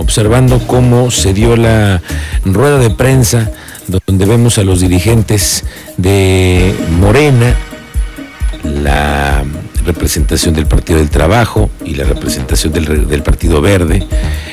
observando 0.00 0.58
cómo 0.66 1.10
se 1.10 1.34
dio 1.34 1.56
la 1.56 2.00
rueda 2.44 2.78
de 2.78 2.90
prensa 2.90 3.50
donde 4.06 4.24
vemos 4.24 4.58
a 4.58 4.64
los 4.64 4.80
dirigentes 4.80 5.64
de 5.96 6.74
Morena, 6.98 7.54
la 8.64 9.44
representación 9.84 10.54
del 10.54 10.66
Partido 10.66 10.98
del 10.98 11.10
Trabajo 11.10 11.70
y 11.84 11.94
la 11.94 12.04
representación 12.04 12.72
del, 12.72 13.22
Partido 13.22 13.60
Verde, 13.60 14.06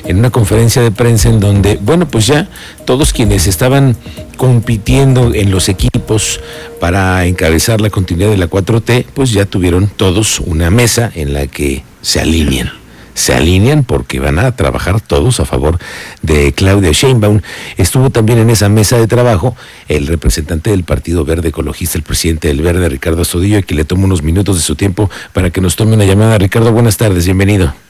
en 0.06 0.18
una 0.18 0.32
conferencia 0.32 0.82
de 0.82 0.92
prensa 0.92 1.30
en 1.30 1.40
donde, 1.40 1.78
bueno, 1.82 2.08
pues 2.08 2.28
ya 2.28 2.50
todos 2.86 3.14
quienes 3.14 3.48
estaban 3.48 3.96
compitiendo 4.38 5.34
en 5.34 5.52
los 5.52 5.70
equipos 5.70 6.40
para 6.80 7.26
encabezar 7.26 7.80
la 7.80 7.90
continuidad 7.90 8.32
de 8.32 8.38
la 8.38 8.50
4T, 8.50 9.06
pues 9.14 9.32
ya 9.32 9.46
tuvieron 9.46 9.88
todos 9.88 10.40
una 10.40 10.70
mesa 10.70 11.12
en 11.16 11.34
la 11.34 11.48
que 11.48 11.84
se 12.02 12.20
alinean 12.20 12.72
se 13.18 13.34
alinean 13.34 13.84
porque 13.84 14.20
van 14.20 14.38
a 14.38 14.56
trabajar 14.56 15.02
todos 15.02 15.40
a 15.40 15.46
favor 15.46 15.80
de 16.22 16.54
Claudia 16.54 16.92
Sheinbaum. 16.92 17.42
Estuvo 17.76 18.12
también 18.12 18.38
en 18.38 18.52
esa 18.52 18.70
mesa 18.70 19.00
de 19.00 19.08
trabajo 19.08 19.56
el 19.88 20.06
representante 20.06 20.70
del 20.70 20.84
Partido 20.84 21.26
Verde 21.26 21.50
Ecologista, 21.50 21.98
el 21.98 22.04
presidente 22.04 22.48
del 22.48 22.62
Verde, 22.62 22.88
Ricardo 22.88 23.24
Astudillo, 23.24 23.58
y 23.58 23.64
que 23.64 23.74
le 23.74 23.86
tomo 23.86 24.06
unos 24.06 24.22
minutos 24.22 24.56
de 24.56 24.62
su 24.62 24.76
tiempo 24.76 25.10
para 25.34 25.50
que 25.50 25.62
nos 25.62 25.76
tome 25.76 25.96
una 25.96 26.06
llamada. 26.06 26.38
Ricardo, 26.38 26.72
buenas 26.72 26.98
tardes, 26.98 27.26
bienvenido. 27.26 27.87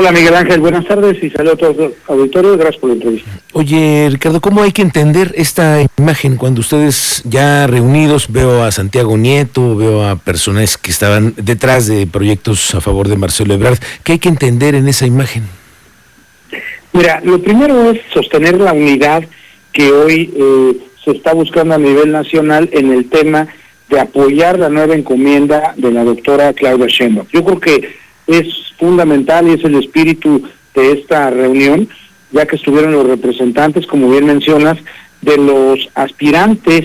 Hola 0.00 0.12
Miguel 0.12 0.34
Ángel, 0.34 0.60
buenas 0.60 0.86
tardes 0.86 1.22
y 1.22 1.28
saludos 1.28 1.56
a 1.56 1.58
todos 1.58 1.76
los 1.76 1.92
auditores, 2.06 2.56
gracias 2.56 2.80
por 2.80 2.88
la 2.88 2.94
entrevista. 2.94 3.30
Oye 3.52 4.08
Ricardo, 4.10 4.40
¿cómo 4.40 4.62
hay 4.62 4.72
que 4.72 4.80
entender 4.80 5.34
esta 5.36 5.84
imagen 5.98 6.36
cuando 6.36 6.62
ustedes 6.62 7.22
ya 7.26 7.66
reunidos, 7.66 8.32
veo 8.32 8.64
a 8.64 8.72
Santiago 8.72 9.18
Nieto, 9.18 9.76
veo 9.76 10.08
a 10.08 10.16
personas 10.16 10.78
que 10.78 10.90
estaban 10.90 11.34
detrás 11.36 11.86
de 11.86 12.06
proyectos 12.06 12.74
a 12.74 12.80
favor 12.80 13.08
de 13.08 13.18
Marcelo 13.18 13.52
Ebrard, 13.52 13.76
¿qué 14.02 14.12
hay 14.12 14.18
que 14.18 14.30
entender 14.30 14.74
en 14.74 14.88
esa 14.88 15.04
imagen? 15.04 15.42
Mira, 16.94 17.20
lo 17.22 17.42
primero 17.42 17.90
es 17.90 18.00
sostener 18.14 18.58
la 18.58 18.72
unidad 18.72 19.24
que 19.70 19.92
hoy 19.92 20.32
eh, 20.34 20.78
se 21.04 21.10
está 21.10 21.34
buscando 21.34 21.74
a 21.74 21.78
nivel 21.78 22.10
nacional 22.10 22.70
en 22.72 22.90
el 22.90 23.10
tema 23.10 23.48
de 23.90 24.00
apoyar 24.00 24.58
la 24.58 24.70
nueva 24.70 24.94
encomienda 24.94 25.74
de 25.76 25.92
la 25.92 26.04
doctora 26.04 26.54
Claudia 26.54 26.86
Sheinbaum. 26.86 27.26
Yo 27.34 27.44
creo 27.44 27.60
que 27.60 28.00
es 28.38 28.72
fundamental 28.78 29.48
y 29.48 29.52
es 29.52 29.64
el 29.64 29.74
espíritu 29.74 30.42
de 30.74 30.92
esta 30.92 31.30
reunión, 31.30 31.88
ya 32.32 32.46
que 32.46 32.56
estuvieron 32.56 32.92
los 32.92 33.06
representantes, 33.06 33.86
como 33.86 34.10
bien 34.10 34.26
mencionas, 34.26 34.78
de 35.20 35.36
los 35.36 35.88
aspirantes 35.94 36.84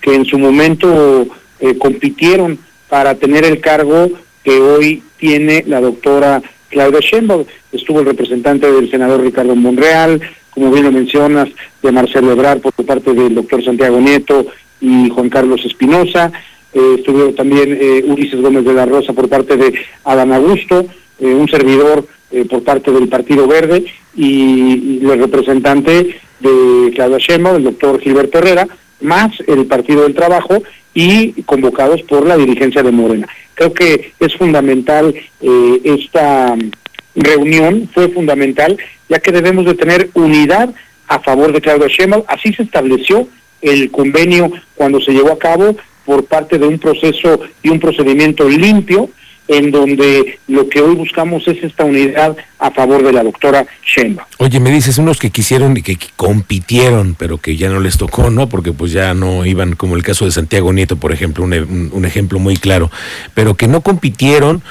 que 0.00 0.14
en 0.14 0.24
su 0.24 0.38
momento 0.38 1.26
eh, 1.60 1.76
compitieron 1.78 2.58
para 2.88 3.14
tener 3.16 3.44
el 3.44 3.60
cargo 3.60 4.10
que 4.42 4.60
hoy 4.60 5.02
tiene 5.18 5.64
la 5.66 5.80
doctora 5.80 6.42
Claudia 6.70 7.00
Sheinbaum. 7.00 7.44
Estuvo 7.72 8.00
el 8.00 8.06
representante 8.06 8.70
del 8.70 8.90
senador 8.90 9.20
Ricardo 9.20 9.54
Monreal, 9.54 10.20
como 10.50 10.70
bien 10.70 10.84
lo 10.84 10.92
mencionas, 10.92 11.48
de 11.82 11.92
Marcelo 11.92 12.32
Ebrard 12.32 12.60
por 12.60 12.72
parte 12.86 13.12
del 13.12 13.34
doctor 13.34 13.62
Santiago 13.64 14.00
Nieto 14.00 14.46
y 14.80 15.08
Juan 15.10 15.28
Carlos 15.28 15.64
Espinosa. 15.64 16.32
Eh, 16.76 16.96
estuvo 16.98 17.32
también 17.32 17.78
eh, 17.80 18.04
Ulises 18.04 18.38
Gómez 18.38 18.62
de 18.66 18.74
la 18.74 18.84
Rosa 18.84 19.14
por 19.14 19.30
parte 19.30 19.56
de 19.56 19.72
Adán 20.04 20.30
Augusto, 20.34 20.84
eh, 21.18 21.24
un 21.24 21.48
servidor 21.48 22.06
por 22.50 22.64
parte 22.64 22.90
del 22.90 23.08
Partido 23.08 23.46
Verde 23.46 23.86
y, 24.14 24.98
el 25.02 25.18
representante 25.18 26.16
de 26.40 26.92
Claudia 26.94 27.16
Sheinbaum, 27.18 27.56
el 27.56 27.64
doctor 27.64 27.98
Gilberto 27.98 28.38
Herrera, 28.38 28.68
más 29.00 29.32
el 29.46 29.64
Partido 29.64 30.02
del 30.02 30.14
Trabajo 30.14 30.62
y 30.92 31.40
convocados 31.44 32.02
por 32.02 32.26
la 32.26 32.36
dirigencia 32.36 32.82
de 32.82 32.90
Morena. 32.90 33.26
Creo 33.54 33.72
que 33.72 34.12
es 34.20 34.34
fundamental 34.34 35.14
esta 35.84 36.56
reunión, 37.14 37.88
fue 37.94 38.08
fundamental, 38.08 38.76
ya 39.08 39.20
que 39.20 39.32
debemos 39.32 39.64
de 39.64 39.74
tener 39.74 40.10
unidad 40.12 40.74
a 41.08 41.20
favor 41.20 41.52
de 41.52 41.62
Claudia 41.62 41.88
Sheinbaum. 41.88 42.24
Así 42.26 42.52
se 42.52 42.64
estableció 42.64 43.28
el 43.62 43.90
convenio 43.90 44.52
cuando 44.74 45.00
se 45.00 45.12
llevó 45.12 45.32
a 45.32 45.38
cabo 45.38 45.76
por 46.06 46.24
parte 46.24 46.58
de 46.58 46.66
un 46.66 46.78
proceso 46.78 47.40
y 47.62 47.68
un 47.68 47.80
procedimiento 47.80 48.48
limpio 48.48 49.10
en 49.48 49.70
donde 49.70 50.38
lo 50.48 50.68
que 50.68 50.80
hoy 50.80 50.94
buscamos 50.94 51.46
es 51.46 51.62
esta 51.62 51.84
unidad 51.84 52.36
a 52.58 52.70
favor 52.70 53.04
de 53.04 53.12
la 53.12 53.22
doctora 53.22 53.66
Sheinbaum. 53.84 54.26
Oye, 54.38 54.58
me 54.58 54.70
dices 54.70 54.98
unos 54.98 55.18
que 55.18 55.30
quisieron 55.30 55.76
y 55.76 55.82
que 55.82 55.98
compitieron, 56.16 57.14
pero 57.16 57.38
que 57.38 57.56
ya 57.56 57.68
no 57.68 57.78
les 57.80 57.96
tocó, 57.96 58.30
¿no? 58.30 58.48
Porque 58.48 58.72
pues 58.72 58.92
ya 58.92 59.14
no 59.14 59.46
iban, 59.46 59.74
como 59.76 59.94
el 59.94 60.02
caso 60.02 60.24
de 60.24 60.32
Santiago 60.32 60.72
Nieto, 60.72 60.96
por 60.96 61.12
ejemplo, 61.12 61.44
un, 61.44 61.90
un 61.92 62.04
ejemplo 62.04 62.38
muy 62.38 62.56
claro, 62.56 62.90
pero 63.34 63.54
que 63.54 63.68
no 63.68 63.82
compitieron 63.82 64.62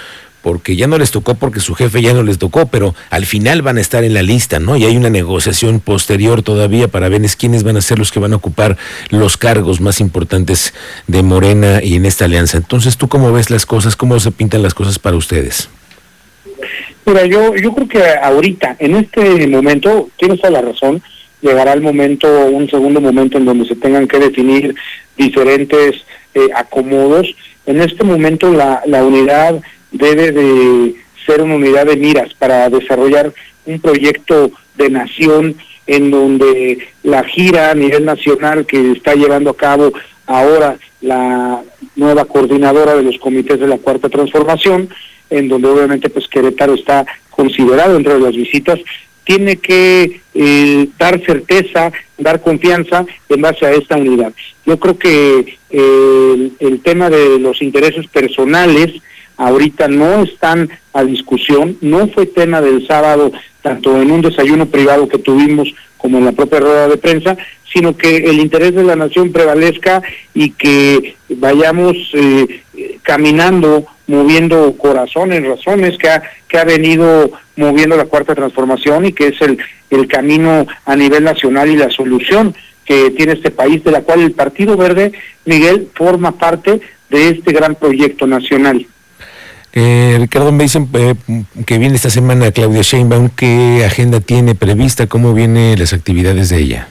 porque 0.45 0.75
ya 0.75 0.85
no 0.85 1.00
les 1.00 1.09
tocó 1.09 1.33
porque 1.33 1.59
su 1.59 1.73
jefe 1.73 2.03
ya 2.03 2.13
no 2.13 2.22
les 2.22 2.38
tocó, 2.38 2.67
pero 2.67 2.94
al 3.09 3.25
final 3.25 3.63
van 3.63 3.79
a 3.79 3.81
estar 3.81 4.03
en 4.03 4.13
la 4.13 4.22
lista, 4.22 4.59
¿no? 4.59 4.78
Y 4.78 4.85
hay 4.85 4.95
una 4.95 5.09
negociación 5.09 5.79
posterior 5.79 6.44
todavía 6.44 6.88
para 6.88 7.09
ver 7.09 7.23
quiénes 7.35 7.63
van 7.63 7.78
a 7.78 7.81
ser 7.81 7.97
los 7.97 8.11
que 8.11 8.19
van 8.19 8.31
a 8.31 8.35
ocupar 8.35 8.78
los 9.09 9.38
cargos 9.38 9.81
más 9.81 10.00
importantes 10.00 10.75
de 11.07 11.23
Morena 11.23 11.81
y 11.81 11.95
en 11.95 12.05
esta 12.05 12.25
alianza. 12.25 12.57
Entonces, 12.57 12.95
¿tú 12.95 13.07
cómo 13.07 13.34
ves 13.34 13.50
las 13.50 13.66
cosas? 13.66 13.95
¿Cómo 13.95 14.19
se 14.19 14.29
pintan 14.29 14.61
las 14.61 14.75
cosas 14.75 15.00
para 15.00 15.17
ustedes? 15.17 15.67
Mira, 17.07 17.25
yo, 17.25 17.55
yo 17.55 17.73
creo 17.73 17.88
que 17.88 18.03
ahorita, 18.22 18.75
en 18.78 18.97
este 18.97 19.47
momento, 19.47 20.09
tienes 20.16 20.39
toda 20.41 20.51
la 20.51 20.61
razón, 20.61 21.01
llegará 21.41 21.73
el 21.73 21.81
momento, 21.81 22.28
un 22.45 22.69
segundo 22.69 23.01
momento 23.01 23.39
en 23.39 23.45
donde 23.45 23.67
se 23.67 23.75
tengan 23.75 24.07
que 24.07 24.19
definir 24.19 24.75
diferentes 25.17 26.03
eh, 26.35 26.50
acomodos. 26.55 27.35
En 27.66 27.81
este 27.81 28.03
momento 28.03 28.53
la, 28.53 28.84
la 28.85 29.03
unidad 29.03 29.59
debe 29.97 30.31
de 30.31 30.95
ser 31.25 31.41
una 31.41 31.56
unidad 31.56 31.85
de 31.85 31.97
miras 31.97 32.33
para 32.33 32.69
desarrollar 32.69 33.33
un 33.66 33.79
proyecto 33.79 34.51
de 34.78 34.89
nación 34.89 35.56
en 35.88 36.11
donde 36.11 36.79
la 37.03 37.23
gira 37.23 37.72
a 37.72 37.75
nivel 37.75 38.05
nacional 38.05 38.66
que 38.66 38.91
está 38.91 39.16
llevando 39.16 39.51
a 39.51 39.57
cabo 39.57 39.94
ahora 40.25 40.78
la 41.01 41.61
nueva 41.95 42.25
coordinadora 42.25 42.95
de 42.95 43.03
los 43.03 43.17
comités 43.19 43.59
de 43.59 43.67
la 43.67 43.78
cuarta 43.78 44.09
transformación, 44.09 44.89
en 45.29 45.47
donde 45.47 45.67
obviamente 45.67 46.09
pues 46.09 46.28
Querétaro 46.28 46.73
está 46.73 47.05
considerado 47.29 47.95
entre 47.95 48.19
las 48.19 48.35
visitas, 48.35 48.79
tiene 49.23 49.57
que 49.57 50.22
eh, 50.34 50.88
dar 51.00 51.23
certeza, 51.25 51.91
dar 52.17 52.41
confianza 52.41 53.05
en 53.29 53.41
base 53.41 53.66
a 53.66 53.72
esta 53.72 53.97
unidad. 53.97 54.34
Yo 54.66 54.79
creo 54.79 54.97
que 54.97 55.57
eh, 55.69 56.51
el 56.59 56.79
tema 56.81 57.09
de 57.09 57.39
los 57.39 57.61
intereses 57.61 58.07
personales 58.07 58.94
ahorita 59.38 59.88
no 59.88 60.23
están 60.23 60.69
a 60.94 61.03
discusión, 61.03 61.78
no 61.81 62.07
fue 62.07 62.25
tema 62.25 62.62
del 62.62 62.85
sábado, 62.88 63.31
tanto 63.62 64.01
en 64.01 64.12
un 64.12 64.22
desayuno 64.22 64.68
privado 64.68 65.07
que 65.07 65.18
tuvimos 65.18 65.73
como 65.97 66.19
en 66.19 66.25
la 66.25 66.31
propia 66.31 66.59
rueda 66.59 66.88
de 66.88 66.97
prensa, 66.97 67.38
sino 67.72 67.97
que 67.97 68.18
el 68.18 68.40
interés 68.40 68.75
de 68.75 68.84
la 68.84 68.96
nación 68.96 69.31
prevalezca 69.31 70.01
y 70.34 70.51
que 70.51 71.16
vayamos 71.29 71.97
eh, 72.13 72.62
caminando, 73.01 73.85
moviendo 74.07 74.78
corazones, 74.78 75.46
razones 75.46 75.97
que 75.97 76.09
ha, 76.09 76.23
que 76.47 76.57
ha 76.57 76.63
venido 76.63 77.31
moviendo 77.57 77.97
la 77.97 78.06
cuarta 78.06 78.35
transformación 78.35 79.06
y 79.06 79.13
que 79.13 79.28
es 79.28 79.41
el, 79.41 79.57
el 79.90 80.07
camino 80.07 80.67
a 80.85 80.96
nivel 80.96 81.23
nacional 81.23 81.69
y 81.69 81.75
la 81.75 81.90
solución 81.90 82.56
que 82.85 83.12
tiene 83.12 83.34
este 83.34 83.52
país, 83.52 83.84
de 83.84 83.91
la 83.91 84.02
cual 84.02 84.22
el 84.22 84.31
Partido 84.31 84.78
Verde, 84.78 85.12
Miguel, 85.46 85.90
forma 85.96 86.34
parte 86.34 86.81
de 87.09 87.29
este 87.29 87.52
gran 87.52 87.75
proyecto 87.75 88.28
nacional. 88.28 88.85
Eh, 89.77 90.15
Ricardo, 90.21 90.53
me 90.53 90.63
dicen 90.63 90.87
eh, 90.93 91.15
que 91.65 91.77
viene 91.77 91.95
esta 91.95 92.09
semana 92.09 92.49
Claudia 92.53 92.81
Sheinbaum. 92.81 93.29
¿Qué 93.35 93.83
agenda 93.85 94.21
tiene 94.21 94.55
prevista? 94.55 95.07
¿Cómo 95.07 95.33
vienen 95.33 95.77
las 95.77 95.91
actividades 95.91 96.47
de 96.49 96.59
ella? 96.59 96.87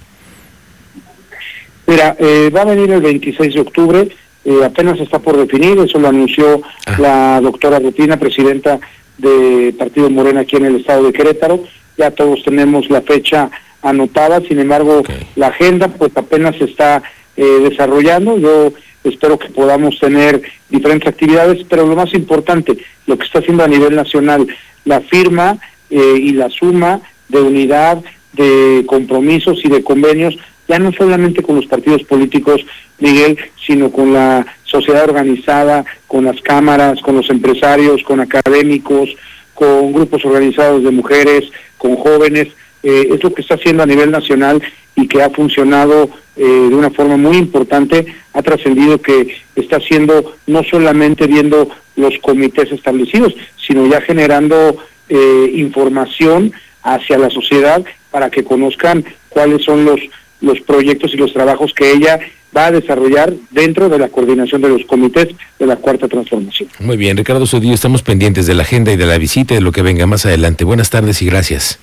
Mira, 1.86 2.14
eh, 2.18 2.50
va 2.54 2.60
a 2.60 2.66
venir 2.66 2.90
el 2.90 3.00
26 3.00 3.54
de 3.54 3.60
octubre. 3.60 4.08
Eh, 4.44 4.60
apenas 4.62 5.00
está 5.00 5.18
por 5.18 5.38
definir. 5.38 5.78
Eso 5.78 5.98
lo 5.98 6.08
anunció 6.08 6.60
ah. 6.84 6.96
la 6.98 7.40
doctora 7.40 7.78
Rutina, 7.78 8.18
presidenta 8.18 8.78
de 9.16 9.74
Partido 9.78 10.10
Morena 10.10 10.40
aquí 10.40 10.56
en 10.56 10.66
el 10.66 10.76
estado 10.76 11.04
de 11.04 11.12
Querétaro. 11.14 11.64
Ya 11.96 12.10
todos 12.10 12.44
tenemos 12.44 12.90
la 12.90 13.00
fecha 13.00 13.50
anotada. 13.80 14.42
Sin 14.42 14.58
embargo, 14.58 15.02
la 15.36 15.46
agenda 15.46 15.88
pues 15.88 16.12
apenas 16.16 16.54
se 16.56 16.64
está 16.64 17.02
desarrollando. 17.36 18.38
Yo 18.38 18.72
espero 19.04 19.38
que 19.38 19.48
podamos 19.48 19.98
tener 19.98 20.42
diferentes 20.68 21.08
actividades, 21.08 21.64
pero 21.68 21.86
lo 21.86 21.94
más 21.94 22.12
importante, 22.14 22.76
lo 23.06 23.18
que 23.18 23.26
está 23.26 23.38
haciendo 23.38 23.62
a 23.62 23.68
nivel 23.68 23.94
nacional, 23.94 24.46
la 24.84 25.00
firma 25.00 25.58
eh, 25.90 26.16
y 26.18 26.32
la 26.32 26.48
suma 26.48 27.00
de 27.28 27.40
unidad, 27.40 28.02
de 28.32 28.84
compromisos 28.86 29.64
y 29.64 29.68
de 29.68 29.84
convenios, 29.84 30.36
ya 30.66 30.78
no 30.78 30.92
solamente 30.92 31.42
con 31.42 31.56
los 31.56 31.66
partidos 31.66 32.02
políticos, 32.04 32.64
Miguel, 32.98 33.38
sino 33.66 33.90
con 33.92 34.12
la 34.12 34.46
sociedad 34.64 35.04
organizada, 35.04 35.84
con 36.06 36.24
las 36.24 36.40
cámaras, 36.40 37.00
con 37.00 37.16
los 37.16 37.28
empresarios, 37.28 38.02
con 38.02 38.20
académicos, 38.20 39.14
con 39.52 39.92
grupos 39.92 40.24
organizados 40.24 40.82
de 40.82 40.90
mujeres, 40.90 41.44
con 41.78 41.96
jóvenes, 41.96 42.48
eh, 42.82 43.08
es 43.12 43.22
lo 43.22 43.32
que 43.32 43.42
está 43.42 43.54
haciendo 43.54 43.82
a 43.82 43.86
nivel 43.86 44.10
nacional 44.10 44.62
y 44.96 45.08
que 45.08 45.22
ha 45.22 45.30
funcionado 45.30 46.10
eh, 46.36 46.44
de 46.44 46.74
una 46.74 46.90
forma 46.90 47.16
muy 47.16 47.36
importante, 47.36 48.06
ha 48.32 48.42
trascendido 48.42 49.00
que 49.00 49.36
está 49.56 49.76
haciendo 49.76 50.34
no 50.46 50.62
solamente 50.64 51.26
viendo 51.26 51.68
los 51.96 52.18
comités 52.18 52.70
establecidos, 52.72 53.34
sino 53.56 53.86
ya 53.86 54.00
generando 54.00 54.76
eh, 55.08 55.52
información 55.54 56.52
hacia 56.82 57.18
la 57.18 57.30
sociedad 57.30 57.84
para 58.10 58.30
que 58.30 58.44
conozcan 58.44 59.04
cuáles 59.28 59.64
son 59.64 59.84
los, 59.84 60.00
los 60.40 60.60
proyectos 60.60 61.14
y 61.14 61.16
los 61.16 61.32
trabajos 61.32 61.72
que 61.72 61.92
ella 61.92 62.20
va 62.56 62.66
a 62.66 62.72
desarrollar 62.72 63.32
dentro 63.50 63.88
de 63.88 63.98
la 63.98 64.08
coordinación 64.08 64.62
de 64.62 64.68
los 64.68 64.84
comités 64.84 65.28
de 65.58 65.66
la 65.66 65.76
Cuarta 65.76 66.08
Transformación. 66.08 66.68
Muy 66.78 66.96
bien, 66.96 67.16
Ricardo 67.16 67.46
Sodillo, 67.46 67.74
estamos 67.74 68.02
pendientes 68.02 68.46
de 68.46 68.54
la 68.54 68.62
agenda 68.62 68.92
y 68.92 68.96
de 68.96 69.06
la 69.06 69.18
visita 69.18 69.54
y 69.54 69.56
de 69.56 69.62
lo 69.62 69.72
que 69.72 69.82
venga 69.82 70.06
más 70.06 70.24
adelante. 70.26 70.64
Buenas 70.64 70.90
tardes 70.90 71.20
y 71.22 71.26
gracias. 71.26 71.78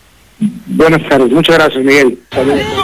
Buenas 0.67 1.07
tardes, 1.07 1.31
muchas 1.31 1.57
gracias 1.57 1.83
Miguel. 1.83 2.17
Saludos. 2.31 2.61